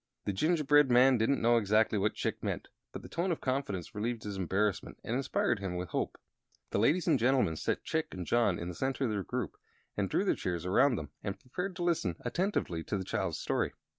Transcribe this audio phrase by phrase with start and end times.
[0.25, 4.23] The gingerbread man didn't know exactly what Chick meant, but the tone of confidence relieved
[4.23, 6.17] his embarrassment and inspired him with hope.
[6.71, 9.57] The ladies and gentlemen set Chick and John in the center of their group
[9.95, 13.73] and drew their chairs around them and prepared to listen attentively to the child's story.